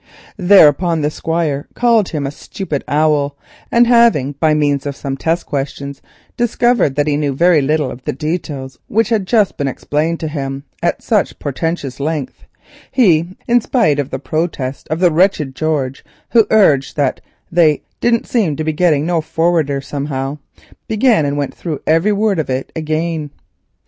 Thereupon 0.37 1.01
the 1.01 1.11
Squire 1.11 1.67
called 1.75 2.09
him 2.09 2.25
a 2.25 2.31
stupid 2.31 2.83
owl, 2.87 3.37
and 3.71 3.85
having 3.85 4.31
by 4.39 4.55
means 4.55 4.87
of 4.87 4.95
some 4.95 5.15
test 5.15 5.45
questions 5.45 6.01
discovered 6.35 6.95
that 6.95 7.05
he 7.05 7.15
knew 7.17 7.35
very 7.35 7.61
little 7.61 7.91
of 7.91 8.03
the 8.03 8.11
details 8.11 8.79
which 8.87 9.09
had 9.09 9.27
just 9.27 9.57
been 9.57 9.67
explained 9.67 10.19
to 10.21 10.27
him 10.27 10.63
at 10.81 11.03
such 11.03 11.37
portentous 11.37 11.99
length, 11.99 12.45
in 12.97 13.61
spite 13.61 13.99
of 13.99 14.09
the 14.09 14.17
protest 14.17 14.87
of 14.87 14.99
the 14.99 15.11
wretched 15.11 15.53
George, 15.53 16.03
who 16.31 16.47
urged 16.49 16.95
that 16.97 17.21
they 17.51 17.83
"didn't 17.99 18.25
seem 18.25 18.55
to 18.55 18.63
be 18.63 18.73
gitting 18.73 19.05
no 19.05 19.21
forrader 19.21 19.81
somehow," 19.81 20.39
he 20.55 20.63
began 20.87 21.27
and 21.27 21.37
went 21.37 21.53
through 21.53 21.79
every 21.85 22.11
word 22.11 22.39
of 22.39 22.49
it 22.49 22.71
again. 22.75 23.29